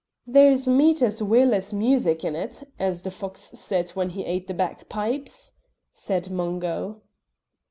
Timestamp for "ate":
4.25-4.47